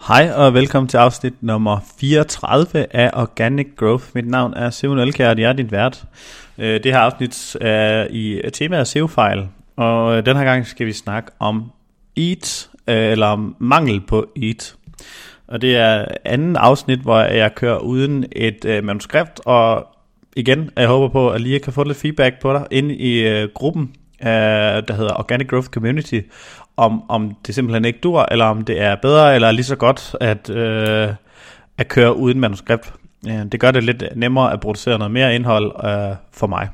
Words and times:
Hej 0.00 0.32
og 0.36 0.54
velkommen 0.54 0.88
til 0.88 0.96
afsnit 0.96 1.42
nummer 1.42 1.78
34 2.00 2.96
af 2.96 3.10
Organic 3.14 3.66
Growth. 3.76 4.04
Mit 4.14 4.26
navn 4.26 4.54
er 4.54 4.70
Simon 4.70 4.98
Elkjær, 4.98 5.30
og 5.30 5.38
jeg 5.38 5.48
er 5.48 5.52
din 5.52 5.70
vært. 5.70 6.04
Øh, 6.58 6.82
det 6.84 6.92
her 6.92 6.98
afsnit 6.98 7.56
er 7.60 8.06
i 8.10 8.40
temaet 8.52 8.88
SEO-fejl, 8.88 9.48
og 9.76 10.16
øh, 10.16 10.26
den 10.26 10.36
her 10.36 10.44
gang 10.44 10.66
skal 10.66 10.86
vi 10.86 10.92
snakke 10.92 11.30
om 11.38 11.70
EAT, 12.16 12.68
øh, 12.88 12.96
eller 12.96 13.26
om 13.26 13.56
mangel 13.58 14.00
på 14.00 14.26
EAT. 14.42 14.76
Og 15.48 15.60
det 15.60 15.76
er 15.76 16.04
anden 16.24 16.56
afsnit, 16.56 16.98
hvor 16.98 17.20
jeg 17.20 17.54
kører 17.54 17.78
uden 17.78 18.24
et 18.32 18.84
manuskript, 18.84 19.40
og 19.44 19.86
igen, 20.36 20.70
jeg 20.76 20.88
håber 20.88 21.08
på, 21.08 21.30
at 21.30 21.40
lige 21.40 21.60
kan 21.60 21.72
få 21.72 21.84
lidt 21.84 21.98
feedback 21.98 22.40
på 22.40 22.52
dig 22.52 22.66
ind 22.70 22.92
i 22.92 23.46
gruppen, 23.54 23.94
der 24.22 24.92
hedder 24.92 25.18
Organic 25.18 25.48
Growth 25.48 25.68
Community, 25.68 26.20
om, 26.76 27.10
om 27.10 27.34
det 27.46 27.54
simpelthen 27.54 27.84
ikke 27.84 28.00
dur, 28.02 28.26
eller 28.30 28.44
om 28.44 28.64
det 28.64 28.80
er 28.80 28.96
bedre, 29.02 29.34
eller 29.34 29.52
lige 29.52 29.64
så 29.64 29.76
godt 29.76 30.16
at, 30.20 30.50
øh, 30.50 31.08
at 31.78 31.88
køre 31.88 32.16
uden 32.16 32.40
manuskript. 32.40 32.92
Det 33.52 33.60
gør 33.60 33.70
det 33.70 33.84
lidt 33.84 34.04
nemmere 34.16 34.52
at 34.52 34.60
producere 34.60 34.98
noget 34.98 35.12
mere 35.12 35.34
indhold 35.34 35.72
øh, 35.84 36.16
for 36.32 36.46
mig. 36.46 36.68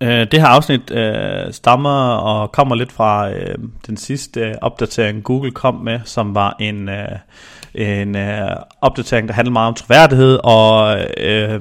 Øh, 0.00 0.26
det 0.30 0.40
her 0.40 0.46
afsnit 0.46 0.90
øh, 0.90 1.52
stammer 1.52 2.10
og 2.10 2.52
kommer 2.52 2.74
lidt 2.74 2.92
fra 2.92 3.30
øh, 3.30 3.58
den 3.86 3.96
sidste 3.96 4.40
øh, 4.40 4.54
opdatering 4.60 5.24
Google 5.24 5.50
kom 5.50 5.74
med, 5.74 6.00
som 6.04 6.34
var 6.34 6.56
en, 6.60 6.88
øh, 6.88 7.08
en 7.74 8.16
øh, 8.16 8.50
opdatering, 8.80 9.28
der 9.28 9.34
handlede 9.34 9.52
meget 9.52 9.68
om 9.68 9.74
troværdighed 9.74 10.38
og 10.44 10.98
øh, 11.16 11.60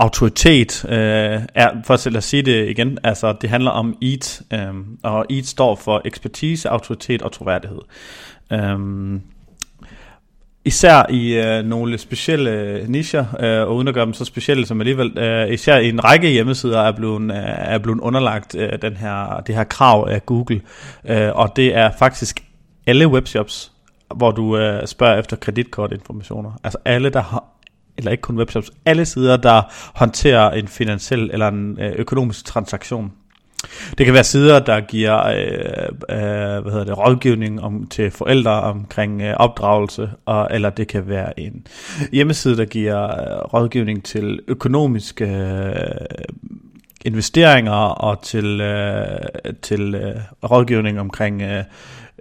autoritet, 0.00 0.84
øh, 0.88 1.40
er, 1.54 1.70
for 1.84 1.94
at, 1.94 2.16
at 2.16 2.24
sige 2.24 2.42
det 2.42 2.68
igen, 2.68 2.98
altså 3.04 3.32
det 3.32 3.50
handler 3.50 3.70
om 3.70 3.96
EAT, 4.02 4.42
øh, 4.52 4.74
og 5.02 5.26
EAT 5.30 5.46
står 5.46 5.74
for 5.74 6.02
ekspertise, 6.04 6.68
autoritet 6.68 7.22
og 7.22 7.32
troværdighed. 7.32 7.80
Øh, 8.52 9.20
især 10.64 11.10
i 11.10 11.32
øh, 11.34 11.64
nogle 11.64 11.98
specielle 11.98 12.50
øh, 12.50 12.88
nicher, 12.88 13.24
øh, 13.40 13.68
og 13.68 13.76
uden 13.76 13.88
at 13.88 13.94
gøre 13.94 14.04
dem 14.04 14.14
så 14.14 14.24
specielle 14.24 14.66
som 14.66 14.80
alligevel, 14.80 15.18
øh, 15.18 15.52
især 15.52 15.76
i 15.76 15.88
en 15.88 16.04
række 16.04 16.30
hjemmesider 16.30 16.80
er 16.80 16.92
blevet, 16.92 17.22
øh, 17.22 17.38
er 17.44 17.78
blevet 17.78 18.00
underlagt 18.00 18.54
øh, 18.54 18.82
den 18.82 18.96
her, 18.96 19.40
det 19.46 19.54
her 19.54 19.64
krav 19.64 20.08
af 20.10 20.26
Google, 20.26 20.60
øh, 21.04 21.30
og 21.34 21.56
det 21.56 21.76
er 21.76 21.90
faktisk 21.98 22.44
alle 22.86 23.08
webshops, 23.08 23.72
hvor 24.14 24.30
du 24.30 24.56
øh, 24.56 24.86
spørger 24.86 25.18
efter 25.18 25.36
kreditkortinformationer. 25.36 26.52
Altså 26.64 26.78
alle, 26.84 27.10
der 27.10 27.22
har 27.22 27.44
eller 28.00 28.10
ikke 28.10 28.22
kun 28.22 28.38
webshops, 28.38 28.70
alle 28.86 29.04
sider, 29.04 29.36
der 29.36 29.62
håndterer 29.94 30.50
en 30.50 30.68
finansiel 30.68 31.30
eller 31.32 31.48
en 31.48 31.78
øh, 31.80 31.92
økonomisk 31.96 32.44
transaktion. 32.44 33.12
Det 33.98 34.06
kan 34.06 34.14
være 34.14 34.24
sider, 34.24 34.60
der 34.60 34.80
giver 34.80 35.26
øh, 35.26 36.16
øh, 36.16 36.62
hvad 36.62 36.72
hedder 36.72 36.84
det, 36.84 36.98
rådgivning 36.98 37.62
om, 37.62 37.86
til 37.86 38.10
forældre 38.10 38.62
omkring 38.62 39.22
øh, 39.22 39.34
opdragelse, 39.36 40.10
og, 40.26 40.48
eller 40.50 40.70
det 40.70 40.88
kan 40.88 41.08
være 41.08 41.40
en 41.40 41.66
hjemmeside, 42.12 42.56
der 42.56 42.64
giver 42.64 43.04
øh, 43.04 43.44
rådgivning 43.54 44.04
til 44.04 44.40
økonomiske 44.48 45.24
øh, 45.24 46.24
investeringer 47.04 47.72
og 47.72 48.22
til, 48.22 48.60
øh, 48.60 49.18
til 49.62 49.94
øh, 49.94 50.50
rådgivning 50.50 51.00
omkring 51.00 51.42
øh, 51.42 51.64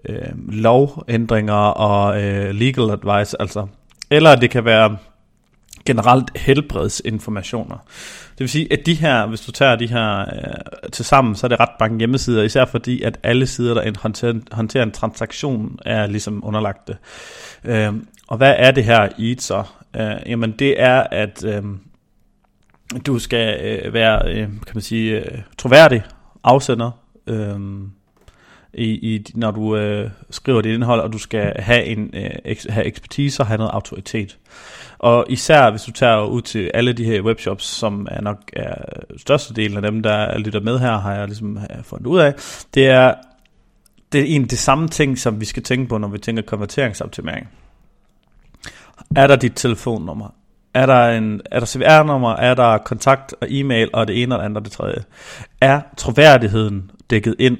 øh, 0.09 0.49
lovændringer 0.49 1.53
og 1.53 2.23
øh, 2.23 2.49
legal 2.51 2.89
advice, 2.91 3.41
altså. 3.41 3.67
Eller 4.11 4.35
det 4.35 4.49
kan 4.49 4.65
være 4.65 4.97
generelt 5.89 6.37
helbredsinformationer. 6.37 7.77
Det 8.31 8.39
vil 8.39 8.49
sige, 8.49 8.73
at 8.73 8.85
de 8.85 8.93
her, 8.93 9.25
hvis 9.25 9.41
du 9.41 9.51
tager 9.51 9.75
de 9.75 9.87
her 9.87 10.19
øh, 10.19 10.89
til 10.91 11.05
sammen, 11.05 11.35
så 11.35 11.47
er 11.47 11.49
det 11.49 11.59
ret 11.59 11.69
mange 11.79 11.97
hjemmesider, 11.97 12.43
især 12.43 12.65
fordi, 12.65 13.01
at 13.01 13.19
alle 13.23 13.47
sider, 13.47 13.73
der 13.73 13.91
håndterer, 14.01 14.33
håndterer 14.51 14.83
en 14.83 14.91
transaktion, 14.91 15.79
er 15.85 16.07
ligesom 16.07 16.45
underlagt 16.45 16.87
det. 16.87 16.97
Øh, 17.63 17.93
og 18.27 18.37
hvad 18.37 18.55
er 18.57 18.71
det 18.71 18.83
her 18.83 19.09
i 19.17 19.35
så? 19.39 19.63
Øh, 19.95 20.15
jamen 20.25 20.51
det 20.51 20.81
er, 20.81 21.03
at 21.11 21.43
øh, 21.45 21.63
du 23.05 23.19
skal 23.19 23.59
øh, 23.65 23.93
være, 23.93 24.21
øh, 24.27 24.47
kan 24.47 24.73
man 24.73 24.81
sige, 24.81 25.19
øh, 25.19 25.41
troværdig 25.57 26.03
afsender, 26.43 26.91
øh, 27.27 27.59
i, 28.73 29.15
i, 29.15 29.25
når 29.35 29.51
du 29.51 29.75
øh, 29.75 30.09
skriver 30.29 30.61
dit 30.61 30.73
indhold, 30.73 31.01
og 31.01 31.13
du 31.13 31.17
skal 31.17 31.53
have, 31.59 31.85
en, 31.85 32.09
øh, 32.13 32.29
eks, 32.45 32.67
have 32.69 32.85
ekspertise 32.85 33.43
og 33.43 33.47
have 33.47 33.57
noget 33.57 33.71
autoritet. 33.71 34.37
Og 34.99 35.25
især 35.29 35.69
hvis 35.69 35.81
du 35.81 35.91
tager 35.91 36.25
ud 36.25 36.41
til 36.41 36.71
alle 36.73 36.93
de 36.93 37.03
her 37.03 37.21
webshops, 37.21 37.65
som 37.65 38.07
er 38.11 38.21
nok 38.21 38.37
er 38.53 38.75
størstedelen 39.17 39.77
af 39.77 39.91
dem, 39.91 40.03
der 40.03 40.37
lytter 40.37 40.59
med 40.59 40.79
her, 40.79 40.97
har 40.97 41.15
jeg 41.15 41.27
ligesom 41.27 41.57
øh, 41.57 41.83
fundet 41.83 42.07
ud 42.07 42.19
af, 42.19 42.33
det 42.73 42.87
er, 42.87 43.13
det 44.11 44.21
er 44.21 44.25
egentlig 44.25 44.51
det 44.51 44.59
samme 44.59 44.87
ting, 44.87 45.17
som 45.17 45.39
vi 45.39 45.45
skal 45.45 45.63
tænke 45.63 45.89
på, 45.89 45.97
når 45.97 46.07
vi 46.07 46.17
tænker 46.17 46.41
konverteringsoptimering. 46.41 47.49
Er 49.15 49.27
der 49.27 49.35
dit 49.35 49.53
telefonnummer? 49.55 50.33
Er 50.73 50.85
der, 50.85 51.09
en, 51.09 51.41
er 51.51 51.59
der 51.59 51.65
CVR-nummer? 51.67 52.31
Er 52.31 52.53
der 52.53 52.77
kontakt 52.77 53.35
og 53.41 53.47
e-mail 53.49 53.89
og 53.93 54.07
det 54.07 54.23
ene 54.23 54.35
og 54.35 54.39
det 54.39 54.45
andet 54.45 54.57
og 54.57 54.65
det 54.65 54.71
tredje? 54.71 55.03
Er 55.61 55.81
troværdigheden 55.97 56.91
dækket 57.09 57.35
ind? 57.39 57.57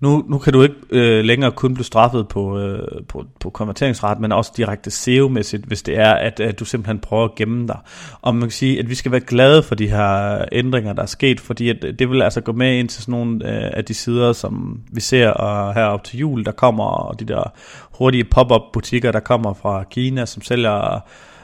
Nu, 0.00 0.24
nu 0.28 0.38
kan 0.38 0.52
du 0.52 0.62
ikke 0.62 0.74
øh, 0.90 1.24
længere 1.24 1.52
kun 1.52 1.74
blive 1.74 1.84
straffet 1.84 2.28
på, 2.28 2.58
øh, 2.58 3.02
på, 3.08 3.24
på 3.40 3.50
konverteringsret, 3.50 4.20
men 4.20 4.32
også 4.32 4.52
direkte 4.56 4.90
SEO-mæssigt, 4.90 5.64
hvis 5.66 5.82
det 5.82 5.98
er, 5.98 6.12
at, 6.12 6.40
at 6.40 6.60
du 6.60 6.64
simpelthen 6.64 6.98
prøver 6.98 7.24
at 7.24 7.34
gemme 7.34 7.66
dig. 7.66 7.78
Og 8.22 8.34
man 8.34 8.42
kan 8.42 8.50
sige, 8.50 8.78
at 8.78 8.88
vi 8.88 8.94
skal 8.94 9.12
være 9.12 9.20
glade 9.20 9.62
for 9.62 9.74
de 9.74 9.88
her 9.88 10.44
ændringer, 10.52 10.92
der 10.92 11.02
er 11.02 11.06
sket, 11.06 11.40
fordi 11.40 11.68
at 11.68 11.86
det 11.98 12.10
vil 12.10 12.22
altså 12.22 12.40
gå 12.40 12.52
med 12.52 12.78
ind 12.78 12.88
til 12.88 13.02
sådan 13.02 13.12
nogle 13.12 13.34
øh, 13.34 13.70
af 13.74 13.84
de 13.84 13.94
sider, 13.94 14.32
som 14.32 14.80
vi 14.92 15.00
ser 15.00 15.30
og 15.30 15.74
her 15.74 15.84
op 15.84 16.04
til 16.04 16.18
jul, 16.18 16.44
der 16.44 16.52
kommer, 16.52 16.84
og 16.84 17.20
de 17.20 17.24
der 17.24 17.52
hurtige 17.98 18.24
pop-up 18.24 18.62
butikker, 18.72 19.12
der 19.12 19.20
kommer 19.20 19.54
fra 19.54 19.84
Kina, 19.84 20.26
som 20.26 20.42
sælger 20.42 21.00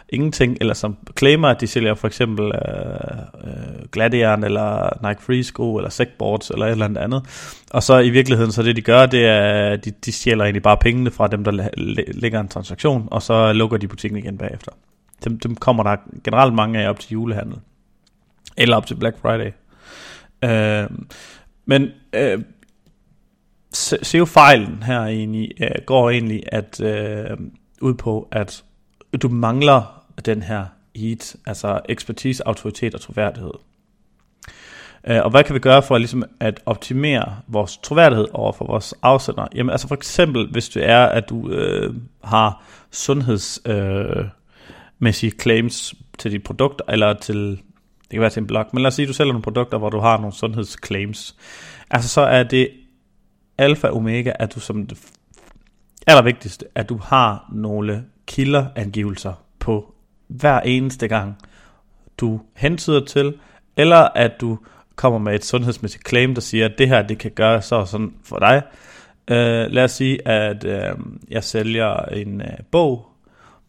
ingenting, 0.09 0.57
eller 0.61 0.75
som 0.75 0.97
claimer, 1.19 1.49
at 1.49 1.61
de 1.61 1.67
sælger 1.67 1.95
for 1.95 2.07
eksempel 2.07 2.45
øh, 2.45 3.19
øh, 3.45 3.89
Gladieren, 3.93 4.45
eller 4.45 4.89
Nike 5.09 5.23
Free 5.23 5.45
Sko, 5.45 5.77
eller 5.77 5.91
Segboards, 5.91 6.51
eller 6.51 6.67
et 6.67 6.71
eller 6.71 6.85
andet 6.85 7.01
andet. 7.01 7.23
Og 7.71 7.83
så 7.83 7.99
i 7.99 8.11
virkeligheden, 8.11 8.53
så 8.53 8.63
det 8.63 8.77
de 8.77 8.83
gør, 8.83 9.07
det 9.07 9.27
er, 9.27 9.77
de, 9.77 9.91
de 10.05 10.13
stjæler 10.13 10.45
egentlig 10.45 10.63
bare 10.63 10.77
pengene 10.77 11.11
fra 11.11 11.29
dem, 11.29 11.45
der 11.45 11.69
lægger 12.13 12.41
en 12.41 12.49
transaktion, 12.49 13.09
og 13.11 13.23
så 13.23 13.53
lukker 13.53 13.77
de 13.77 13.89
butikken 13.89 14.19
igen 14.19 14.39
bagefter. 14.39 14.73
Dem, 15.25 15.39
dem 15.39 15.57
kommer 15.57 15.83
der 15.83 15.97
generelt 16.25 16.55
mange 16.55 16.81
af 16.81 16.89
op 16.89 17.01
til 17.01 17.13
julehandel. 17.13 17.59
Eller 18.57 18.77
op 18.77 18.87
til 18.87 18.95
Black 18.95 19.17
Friday. 19.19 19.51
Øh, 20.45 20.91
men 21.67 21.89
øh, 22.13 22.43
SEO-fejlen 24.03 24.83
her 24.83 25.01
egentlig, 25.01 25.51
øh, 25.61 25.71
går 25.87 26.11
egentlig 26.11 26.43
at, 26.53 26.81
øh, 26.81 27.37
ud 27.81 27.95
på, 27.95 28.29
at 28.33 28.65
du 29.23 29.29
mangler 29.29 30.05
den 30.25 30.43
her 30.43 30.67
heat, 30.97 31.37
altså 31.47 31.81
ekspertise, 31.89 32.47
autoritet 32.47 32.95
og 32.95 33.01
troværdighed. 33.01 33.53
Øh, 35.07 35.21
og 35.25 35.31
hvad 35.31 35.45
kan 35.45 35.55
vi 35.55 35.61
gøre 35.61 35.83
for 35.83 35.99
ligesom 35.99 36.25
at 36.41 36.61
optimere 36.67 37.37
vores 37.47 37.77
troværdighed 37.77 38.27
over 38.33 38.53
for 38.53 38.67
vores 38.67 38.95
afsender? 39.03 39.47
Jamen 39.55 39.71
altså 39.71 39.89
for 39.89 39.95
eksempel, 39.95 40.51
hvis 40.51 40.69
det 40.69 40.89
er, 40.89 41.05
at 41.05 41.29
du 41.29 41.51
øh, 41.51 41.95
har 42.25 42.65
sundhedsmæssige 42.91 45.33
øh, 45.33 45.39
claims 45.41 45.95
til 46.19 46.33
dit 46.33 46.43
produkt, 46.43 46.83
eller 46.89 47.15
til, 47.15 47.51
det 48.03 48.11
kan 48.11 48.21
være 48.21 48.31
til 48.31 48.41
en 48.41 48.47
blog, 48.47 48.67
men 48.73 48.83
lad 48.83 48.89
os 48.89 48.95
sige, 48.95 49.05
at 49.05 49.09
du 49.09 49.13
sælger 49.13 49.33
nogle 49.33 49.43
produkter, 49.43 49.79
hvor 49.79 49.91
du 49.91 50.01
har 50.01 50.17
nogle 50.17 50.33
sundhedsclaims. 50.33 51.37
Altså 51.91 52.09
så 52.09 52.21
er 52.21 52.43
det 52.43 52.69
alfa 53.59 53.89
og 53.89 53.97
omega, 53.97 54.33
at 54.39 54.55
du 54.55 54.61
som 54.61 54.87
det 54.87 54.99
allervigtigste, 56.07 56.67
at 56.75 56.89
du 56.89 56.97
har 56.97 57.51
nogle 57.53 58.05
kilderangivelser 58.27 59.33
på 59.59 59.95
hver 60.29 60.61
eneste 60.61 61.09
gang, 61.09 61.37
du 62.19 62.41
hentyder 62.57 63.05
til, 63.05 63.35
eller 63.77 63.97
at 63.97 64.33
du 64.41 64.59
kommer 64.97 65.19
med 65.19 65.35
et 65.35 65.45
sundhedsmæssigt 65.45 66.09
claim, 66.09 66.35
der 66.35 66.41
siger, 66.41 66.65
at 66.65 66.79
det 66.79 66.89
her 66.89 67.03
det 67.03 67.19
kan 67.19 67.31
gøre 67.31 67.63
så 67.63 67.77
og 67.77 67.89
sådan 67.89 68.15
for 68.25 68.39
dig. 68.39 68.63
Uh, 69.31 69.73
lad 69.73 69.85
os 69.85 69.93
sige, 69.93 70.29
at 70.29 70.65
uh, 70.65 71.05
jeg 71.31 71.45
sælger 71.45 71.97
en 71.97 72.41
uh, 72.41 72.65
bog, 72.71 73.07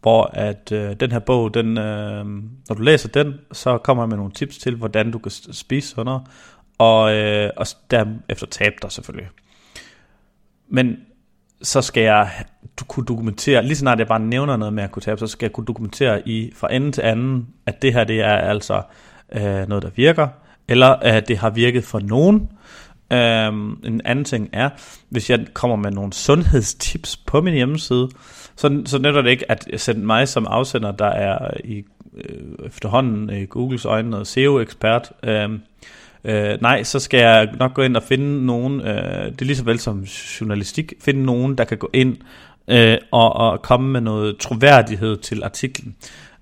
hvor 0.01 0.23
at 0.33 0.71
uh, 0.71 0.91
den 0.99 1.11
her 1.11 1.19
bog, 1.19 1.53
den, 1.53 1.67
uh, 1.67 2.25
når 2.67 2.75
du 2.75 2.81
læser 2.81 3.09
den, 3.09 3.33
så 3.51 3.77
kommer 3.77 4.03
jeg 4.03 4.09
med 4.09 4.17
nogle 4.17 4.31
tips 4.31 4.57
til, 4.57 4.75
hvordan 4.75 5.11
du 5.11 5.19
kan 5.19 5.31
spise 5.31 5.89
sundere, 5.89 6.23
og, 6.77 7.03
uh, 7.03 7.49
og 7.57 7.65
derefter 7.91 8.47
tabe 8.47 8.75
dig 8.81 8.91
selvfølgelig. 8.91 9.29
Men 10.67 10.97
så 11.65 11.81
skal 11.81 12.03
jeg 12.03 12.29
du 12.79 12.85
kunne 12.85 13.05
dokumentere, 13.05 13.63
lige 13.63 13.75
snart 13.75 13.99
jeg 13.99 14.07
bare 14.07 14.19
nævner 14.19 14.57
noget 14.57 14.73
med 14.73 14.83
at 14.83 14.91
kunne 14.91 15.01
tabe, 15.01 15.19
så 15.19 15.27
skal 15.27 15.45
jeg 15.45 15.53
kunne 15.53 15.65
dokumentere 15.65 16.27
i 16.27 16.51
fra 16.55 16.73
ende 16.73 16.91
til 16.91 17.01
anden, 17.01 17.47
at 17.65 17.81
det 17.81 17.93
her 17.93 18.03
det 18.03 18.21
er 18.21 18.35
altså 18.35 18.81
øh, 19.31 19.67
noget, 19.67 19.83
der 19.83 19.89
virker, 19.95 20.27
eller 20.67 20.87
at 20.87 21.27
det 21.27 21.37
har 21.37 21.49
virket 21.49 21.83
for 21.83 21.99
nogen. 21.99 22.49
Øh, 23.13 23.47
en 23.83 24.01
anden 24.05 24.25
ting 24.25 24.49
er, 24.53 24.69
hvis 25.09 25.29
jeg 25.29 25.45
kommer 25.53 25.75
med 25.75 25.91
nogle 25.91 26.13
sundhedstips 26.13 27.17
på 27.17 27.41
min 27.41 27.53
hjemmeside, 27.53 28.09
så, 28.55 28.81
så 28.85 28.97
nytter 28.97 29.21
det 29.21 29.29
ikke 29.29 29.51
at 29.51 29.67
sætte 29.77 30.01
mig 30.01 30.27
som 30.27 30.47
afsender, 30.49 30.91
der 30.91 31.05
er 31.05 31.51
i 31.63 31.83
øh, 32.17 32.65
efterhånden 32.65 33.29
i 33.29 33.45
Googles 33.45 33.85
øjne 33.85 34.09
noget 34.09 34.27
SEO-ekspert, 34.27 35.11
øh, 35.23 35.49
Øh, 36.25 36.61
nej, 36.61 36.83
så 36.83 36.99
skal 36.99 37.19
jeg 37.19 37.49
nok 37.59 37.73
gå 37.73 37.81
ind 37.81 37.97
og 37.97 38.03
finde 38.03 38.45
nogen, 38.45 38.81
øh, 38.81 39.25
det 39.25 39.41
er 39.41 39.45
lige 39.45 39.55
så 39.55 39.63
vel 39.63 39.79
som 39.79 39.99
journalistik, 40.41 40.93
finde 41.01 41.23
nogen, 41.23 41.57
der 41.57 41.63
kan 41.63 41.77
gå 41.77 41.89
ind 41.93 42.17
øh, 42.67 42.97
og, 43.11 43.35
og 43.35 43.61
komme 43.61 43.91
med 43.91 44.01
noget 44.01 44.37
troværdighed 44.37 45.17
til 45.17 45.43
artiklen. 45.43 45.95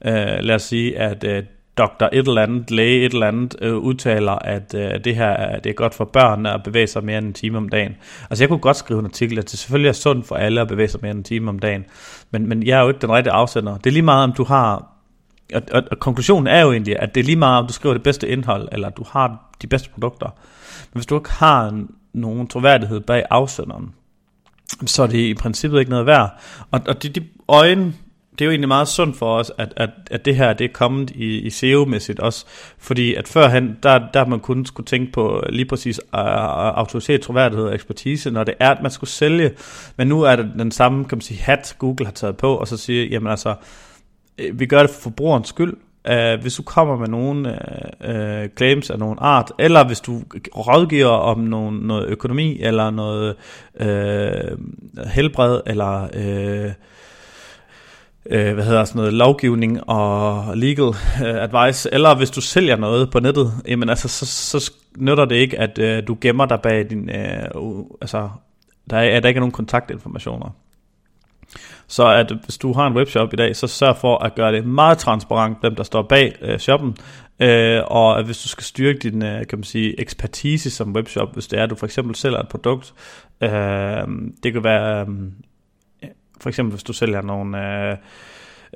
Øh, 0.06 0.40
lad 0.40 0.56
os 0.56 0.62
sige, 0.62 1.00
at 1.00 1.24
øh, 1.24 1.44
doktor 1.78 2.10
et 2.14 2.28
eller 2.28 2.42
andet, 2.42 2.72
læge 2.72 3.06
et 3.06 3.14
eller 3.14 3.28
andet, 3.28 3.56
øh, 3.62 3.76
udtaler, 3.76 4.32
at 4.32 4.74
øh, 4.76 5.04
det 5.04 5.16
her 5.16 5.60
det 5.60 5.70
er 5.70 5.74
godt 5.74 5.94
for 5.94 6.06
børn 6.06 6.46
at 6.46 6.64
bevæge 6.64 6.88
sig 6.88 7.04
mere 7.04 7.18
end 7.18 7.28
en 7.28 7.34
time 7.34 7.58
om 7.58 7.70
dagen. 7.70 7.96
Altså 8.30 8.44
jeg 8.44 8.50
kunne 8.50 8.60
godt 8.60 8.78
skrive 8.78 9.00
en 9.00 9.06
artikel, 9.06 9.38
at 9.38 9.52
det 9.52 9.60
selvfølgelig 9.60 9.90
er 9.90 9.94
sundt 9.94 10.28
for 10.28 10.36
alle 10.36 10.62
at 10.62 10.68
bevæge 10.68 10.88
sig 10.88 11.00
mere 11.02 11.12
end 11.12 11.20
en 11.20 11.24
time 11.24 11.50
om 11.50 11.60
dagen, 11.60 11.86
men, 12.32 12.50
men 12.50 12.64
jeg 12.64 12.78
er 12.78 12.82
jo 12.82 12.88
ikke 12.88 13.02
den 13.02 13.12
rigtige 13.12 13.34
afsender. 13.34 13.78
Det 13.78 13.88
er 13.88 13.92
lige 13.92 14.04
meget, 14.04 14.24
om 14.24 14.34
du 14.34 14.44
har, 14.44 14.93
og, 15.54 15.62
og, 15.72 15.84
og 15.92 16.00
konklusionen 16.00 16.48
er 16.48 16.62
jo 16.62 16.72
egentlig, 16.72 17.00
at 17.00 17.16
det 17.16 17.22
er 17.22 17.26
lige 17.26 17.36
meget, 17.36 17.60
om 17.60 17.68
du 17.68 17.74
skriver 17.74 17.94
det 17.94 18.04
bedste 18.04 18.28
indhold, 18.28 18.70
eller 18.72 18.90
du 18.90 19.04
har 19.10 19.56
de 19.62 19.68
bedste 19.68 19.90
produkter. 19.90 20.28
Men 20.94 21.00
hvis 21.00 21.06
du 21.06 21.18
ikke 21.18 21.32
har 21.32 21.86
nogen 22.14 22.48
troværdighed 22.48 23.00
bag 23.00 23.24
afsenderen, 23.30 23.94
så 24.86 25.04
er 25.04 25.08
det 25.08 25.18
i 25.18 25.34
princippet 25.34 25.80
ikke 25.80 25.92
noget 25.92 26.06
værd. 26.06 26.40
Og, 26.72 26.82
og 26.88 27.04
de, 27.04 27.10
de 27.10 27.24
øjne, 27.48 27.94
det 28.32 28.42
er 28.42 28.46
jo 28.46 28.52
egentlig 28.52 28.68
meget 28.68 28.88
sundt 28.88 29.18
for 29.18 29.38
os, 29.38 29.52
at, 29.58 29.74
at, 29.78 29.90
at 30.12 30.26
det 30.26 30.36
her 30.36 30.54
det 30.54 30.66
er 30.66 30.74
kommet 30.74 31.10
i, 31.10 31.40
i 31.40 31.50
SEO-mæssigt 31.50 32.20
også, 32.20 32.46
fordi 32.78 33.14
at 33.16 33.28
førhen, 33.28 33.78
der, 33.84 34.00
der 34.14 34.26
man 34.26 34.40
kun 34.40 34.66
skulle 34.66 34.88
tænke 34.88 35.12
på 35.12 35.44
lige 35.50 35.66
præcis 35.66 36.00
uh, 36.00 36.20
autoritet, 36.78 37.22
troværdighed 37.22 37.66
og 37.66 37.74
ekspertise, 37.76 38.32
når 38.32 38.44
det 38.44 38.54
er, 38.60 38.72
at 38.72 38.82
man 38.82 38.92
skulle 38.92 39.10
sælge, 39.10 39.52
men 39.98 40.08
nu 40.08 40.22
er 40.22 40.36
det 40.36 40.52
den 40.58 40.72
samme, 40.72 41.06
kan 41.06 41.16
man 41.18 41.22
sige, 41.22 41.42
hat 41.42 41.76
Google 41.80 42.06
har 42.06 42.14
taget 42.14 42.38
på, 42.38 42.56
og 42.56 42.68
så 42.68 42.78
siger, 42.78 43.06
jamen 43.06 43.32
altså, 43.32 43.56
Øh, 44.38 44.60
vi 44.60 44.66
gør 44.66 44.80
det 44.80 44.90
for 44.90 45.02
forbrugerens 45.02 45.48
skyld, 45.48 45.74
Uh, 46.10 46.42
hvis 46.42 46.56
du 46.56 46.64
kommer 46.64 46.98
med 46.98 47.08
nogle 47.08 47.60
uh, 48.04 48.10
øh, 48.10 48.44
uh, 48.44 48.50
claims 48.58 48.90
af 48.90 49.00
nogen 49.00 49.18
art, 49.22 49.52
eller 49.60 49.88
hvis 49.88 50.00
du 50.02 50.22
rådgiver 50.56 51.10
om 51.10 51.40
nogen, 51.40 51.76
noget 51.76 52.08
økonomi, 52.08 52.60
eller 52.62 52.90
noget 52.90 53.36
uh, 53.80 55.06
helbred, 55.06 55.62
eller 55.66 56.08
uh, 56.16 56.72
øh, 58.26 58.54
hvad 58.54 58.64
hedder 58.64 58.84
sådan 58.86 59.00
noget, 59.00 59.14
lovgivning 59.14 59.90
og 59.90 60.58
legal 60.58 60.88
øh, 61.24 61.44
advice, 61.44 61.90
eller 61.94 62.16
hvis 62.16 62.32
du 62.32 62.42
sælger 62.42 62.76
noget 62.76 63.12
på 63.12 63.20
nettet, 63.20 63.54
jamen 63.68 63.90
altså, 63.90 64.08
så, 64.08 64.26
så 64.60 64.74
nytter 64.98 65.26
det 65.26 65.36
ikke, 65.36 65.60
at 65.60 65.80
øh, 65.80 66.08
du 66.08 66.18
gemmer 66.22 66.46
dig 66.46 66.62
bag 66.62 66.90
din, 66.90 67.10
øh, 67.10 67.44
uh, 67.56 67.86
altså, 68.02 68.30
der 68.90 68.98
er, 68.98 69.18
at 69.18 69.24
der 69.24 69.30
ikke 69.30 69.38
er 69.38 69.42
nogen 69.42 69.52
kontaktinformationer. 69.52 70.56
Så 71.88 72.08
at 72.08 72.32
hvis 72.44 72.58
du 72.58 72.74
har 72.74 72.88
en 72.88 72.94
webshop 72.94 73.34
i 73.34 73.36
dag, 73.36 73.56
så 73.56 73.68
sørg 73.68 73.98
for 73.98 74.18
at 74.18 74.36
gøre 74.36 74.52
det 74.52 74.66
meget 74.66 74.98
transparent, 74.98 75.58
hvem 75.62 75.76
der 75.76 75.84
står 75.84 76.02
bag 76.02 76.36
øh, 76.42 76.60
shoppen, 76.60 76.98
øh, 77.40 77.82
og 77.88 78.20
at 78.20 78.26
hvis 78.26 78.42
du 78.44 78.48
skal 78.48 78.64
styrke 78.64 79.00
din 79.00 79.24
øh, 79.24 79.48
kan 79.48 79.60
man 79.60 79.64
sige, 79.64 80.02
ekspertise 80.02 80.70
som 80.70 80.96
webshop, 80.96 81.34
hvis 81.34 81.48
det 81.48 81.60
er, 81.60 81.64
at 81.64 81.70
du 81.70 81.76
for 81.76 81.86
eksempel 81.86 82.16
sælger 82.16 82.40
et 82.40 82.48
produkt, 82.48 82.94
øh, 83.42 83.50
det 84.44 84.54
kan 84.54 84.64
være 84.64 85.02
øh, 86.04 86.10
for 86.42 86.50
eksempel 86.50 86.72
hvis 86.72 86.84
du 86.84 86.94
sælger 86.94 87.22
nogle... 87.22 87.58
Øh, 87.92 87.98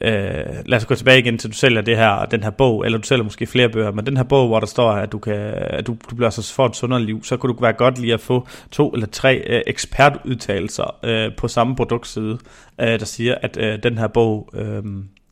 øh, 0.01 0.45
lad 0.65 0.77
os 0.77 0.85
gå 0.85 0.95
tilbage 0.95 1.19
igen 1.19 1.37
til, 1.37 1.49
du 1.49 1.55
sælger 1.55 1.81
det 1.81 1.97
her, 1.97 2.25
den 2.25 2.43
her 2.43 2.49
bog, 2.49 2.85
eller 2.85 2.97
du 2.97 3.07
sælger 3.07 3.23
måske 3.23 3.45
flere 3.45 3.69
bøger, 3.69 3.91
men 3.91 4.05
den 4.05 4.17
her 4.17 4.23
bog, 4.23 4.47
hvor 4.47 4.59
der 4.59 4.67
står, 4.67 4.91
at 4.91 5.11
du, 5.11 5.19
kan, 5.19 5.33
at 5.55 5.87
du, 5.87 5.97
du 6.09 6.15
bliver 6.15 6.29
så 6.29 6.53
for 6.53 6.65
et 6.65 6.75
sundere 6.75 7.03
liv, 7.03 7.23
så 7.23 7.37
kunne 7.37 7.53
du 7.53 7.61
være 7.61 7.73
godt 7.73 7.99
lige 7.99 8.13
at 8.13 8.19
få 8.19 8.47
to 8.71 8.89
eller 8.89 9.07
tre 9.07 9.43
øh, 9.47 9.61
ekspertudtalelser 9.67 10.99
øh, 11.03 11.35
på 11.37 11.47
samme 11.47 11.75
produktside, 11.75 12.37
øh, 12.81 12.99
der 12.99 13.05
siger, 13.05 13.35
at 13.41 13.57
øh, 13.57 13.83
den 13.83 13.97
her 13.97 14.07
bog, 14.07 14.49
øh, 14.53 14.83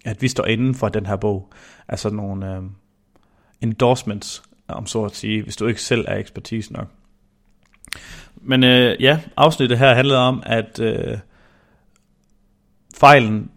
at 0.05 0.21
vi 0.21 0.27
står 0.27 0.45
inden 0.45 0.75
for 0.75 0.89
den 0.89 1.05
her 1.05 1.15
bog. 1.15 1.51
Altså 1.87 2.09
nogle 2.09 2.55
øh, 2.55 2.61
endorsements, 3.61 4.43
om 4.67 4.85
så 4.85 5.03
at 5.03 5.15
sige, 5.15 5.43
hvis 5.43 5.55
du 5.55 5.67
ikke 5.67 5.81
selv 5.81 6.05
er 6.07 6.17
ekspertise 6.17 6.73
nok. 6.73 6.87
Men 8.35 8.63
øh, 8.63 9.01
ja, 9.01 9.19
afsnittet 9.37 9.77
her 9.77 9.93
handlede 9.93 10.19
om, 10.19 10.43
at 10.45 10.79
øh, 10.79 11.17
fejlen, 12.97 13.51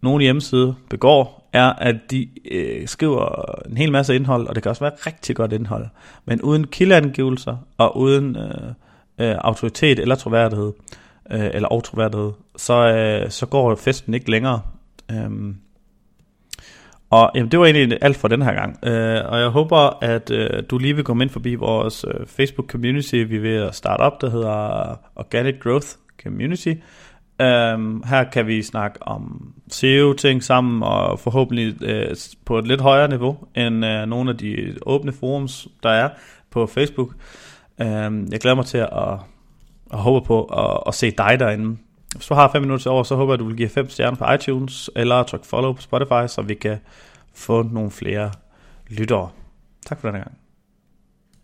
nogle 0.00 0.22
hjemmesider 0.22 0.72
begår, 0.90 1.48
er, 1.52 1.72
at 1.72 1.96
de 2.10 2.28
øh, 2.50 2.88
skriver 2.88 3.44
en 3.68 3.76
hel 3.76 3.92
masse 3.92 4.14
indhold, 4.16 4.46
og 4.46 4.54
det 4.54 4.62
kan 4.62 4.70
også 4.70 4.84
være 4.84 4.94
rigtig 5.06 5.36
godt 5.36 5.52
indhold, 5.52 5.86
men 6.24 6.42
uden 6.42 6.66
kildeangivelser 6.66 7.56
og 7.78 7.98
uden 7.98 8.36
øh, 8.36 8.72
øh, 9.18 9.36
autoritet 9.38 9.98
eller 9.98 10.14
troværdighed, 10.14 10.72
øh, 11.30 11.50
eller 11.54 11.72
otroværdighed, 11.72 12.32
så, 12.56 12.74
øh, 12.74 13.30
så 13.30 13.46
går 13.46 13.74
festen 13.74 14.14
ikke 14.14 14.30
længere. 14.30 14.60
Øhm, 15.12 15.56
og 17.10 17.30
jamen, 17.34 17.50
det 17.50 17.58
var 17.58 17.66
egentlig 17.66 17.98
alt 18.00 18.16
for 18.16 18.28
den 18.28 18.42
her 18.42 18.52
gang. 18.52 18.78
Øh, 18.82 19.22
og 19.32 19.40
jeg 19.40 19.48
håber, 19.48 19.98
at 20.04 20.30
øh, 20.30 20.62
du 20.70 20.78
lige 20.78 20.94
vil 20.94 21.04
komme 21.04 21.24
ind 21.24 21.30
forbi 21.30 21.54
vores 21.54 22.04
øh, 22.08 22.26
Facebook 22.26 22.70
community, 22.70 23.14
vi 23.14 23.36
er 23.36 23.40
ved 23.40 23.56
at 23.56 23.74
starte 23.74 24.00
op, 24.00 24.20
der 24.20 24.30
hedder 24.30 24.98
Organic 25.16 25.54
Growth 25.62 25.86
Community. 26.22 26.74
Um, 27.40 28.02
her 28.06 28.24
kan 28.32 28.46
vi 28.46 28.62
snakke 28.62 29.02
om 29.02 29.52
SEO-ting 29.68 30.42
sammen, 30.42 30.82
og 30.82 31.20
forhåbentlig 31.20 31.74
uh, 31.82 32.16
på 32.44 32.58
et 32.58 32.66
lidt 32.66 32.80
højere 32.80 33.08
niveau, 33.08 33.38
end 33.54 33.84
uh, 33.84 34.08
nogle 34.08 34.30
af 34.30 34.36
de 34.36 34.74
åbne 34.86 35.12
forums, 35.12 35.68
der 35.82 35.90
er 35.90 36.08
på 36.50 36.66
Facebook. 36.66 37.14
Um, 37.78 38.26
jeg 38.32 38.40
glæder 38.40 38.54
mig 38.54 38.66
til 38.66 38.78
at, 38.78 38.88
at 39.92 39.98
håbe 39.98 40.26
på 40.26 40.44
at, 40.44 40.82
at 40.86 40.94
se 40.94 41.10
dig 41.10 41.36
derinde. 41.40 41.76
Hvis 42.14 42.26
du 42.26 42.34
har 42.34 42.50
5 42.52 42.62
minutter 42.62 42.82
til 42.82 42.90
over, 42.90 43.02
så 43.02 43.16
håber 43.16 43.32
jeg, 43.32 43.34
at 43.34 43.40
du 43.40 43.44
vil 43.44 43.56
give 43.56 43.68
5 43.68 43.88
stjerner 43.88 44.16
på 44.16 44.32
iTunes, 44.32 44.90
eller 44.96 45.22
tryk 45.22 45.44
follow 45.44 45.72
på 45.72 45.82
Spotify, 45.82 46.26
så 46.26 46.42
vi 46.42 46.54
kan 46.54 46.78
få 47.34 47.62
nogle 47.62 47.90
flere 47.90 48.30
lyttere. 48.88 49.28
Tak 49.86 50.00
for 50.00 50.08
denne 50.08 50.18
gang. 50.18 50.45